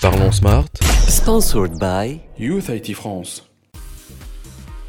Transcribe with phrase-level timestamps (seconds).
[0.00, 0.64] Parlons Smart.
[1.08, 3.50] Sponsored by Youth IT France.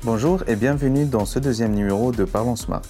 [0.03, 2.81] Bonjour et bienvenue dans ce deuxième numéro de Parlons Smart.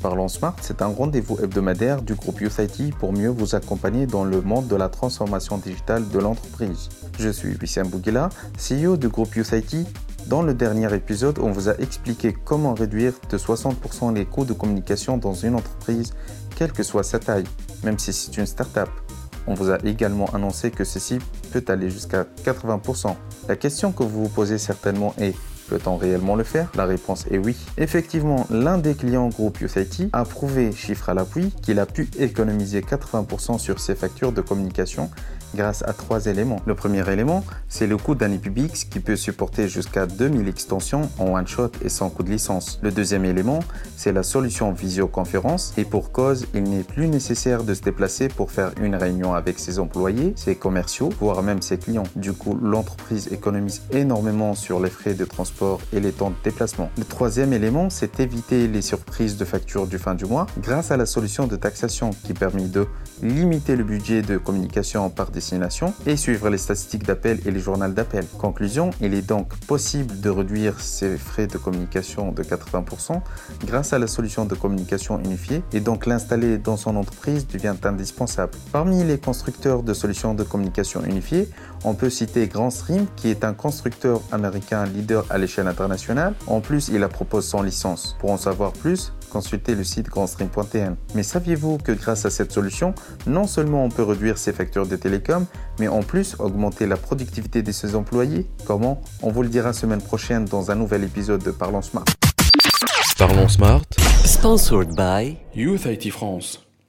[0.00, 4.24] Parlons Smart, c'est un rendez-vous hebdomadaire du groupe Youth IT pour mieux vous accompagner dans
[4.24, 6.88] le monde de la transformation digitale de l'entreprise.
[7.18, 9.86] Je suis Wissam Bouguila, CEO du groupe Youth IT.
[10.26, 14.54] Dans le dernier épisode, on vous a expliqué comment réduire de 60% les coûts de
[14.54, 16.14] communication dans une entreprise,
[16.56, 17.44] quelle que soit sa taille,
[17.84, 18.88] même si c'est une start-up.
[19.46, 21.18] On vous a également annoncé que ceci
[21.48, 23.14] peut aller jusqu'à 80%.
[23.48, 25.34] La question que vous vous posez certainement est
[25.68, 26.70] Peut-on réellement le faire?
[26.74, 27.56] La réponse est oui.
[27.76, 32.80] Effectivement, l'un des clients groupe USIT a prouvé, chiffre à l'appui, qu'il a pu économiser
[32.80, 35.10] 80% sur ses factures de communication
[35.54, 36.60] grâce à trois éléments.
[36.66, 41.46] Le premier élément, c'est le coût d'un qui peut supporter jusqu'à 2000 extensions en one
[41.46, 42.78] shot et sans coût de licence.
[42.82, 43.60] Le deuxième élément,
[43.96, 48.50] c'est la solution visioconférence et pour cause, il n'est plus nécessaire de se déplacer pour
[48.50, 52.04] faire une réunion avec ses employés, ses commerciaux, voire même ses clients.
[52.16, 55.57] Du coup, l'entreprise économise énormément sur les frais de transport
[55.92, 56.90] et les temps de déplacement.
[56.96, 60.96] Le troisième élément, c'est éviter les surprises de facture du fin du mois grâce à
[60.96, 62.86] la solution de taxation qui permet de
[63.22, 67.88] limiter le budget de communication par destination et suivre les statistiques d'appel et les journaux
[67.88, 68.24] d'appel.
[68.38, 73.20] Conclusion, il est donc possible de réduire ces frais de communication de 80%
[73.66, 78.52] grâce à la solution de communication unifiée et donc l'installer dans son entreprise devient indispensable.
[78.72, 81.48] Parmi les constructeurs de solutions de communication unifiée,
[81.84, 86.34] on peut citer GrandStream qui est un constructeur américain leader à l'échelle internationale.
[86.46, 88.16] En plus, il la propose sans licence.
[88.20, 90.96] Pour en savoir plus, consultez le site grandstream.tn.
[91.14, 92.94] Mais saviez-vous que grâce à cette solution,
[93.26, 95.46] non seulement on peut réduire ses factures de télécom,
[95.78, 98.46] mais en plus augmenter la productivité de ses employés?
[98.66, 99.00] Comment?
[99.22, 102.04] On vous le dira semaine prochaine dans un nouvel épisode de Parlons Smart.
[103.18, 103.82] Parlons Smart.
[104.24, 106.67] Sponsored by Youth IT France.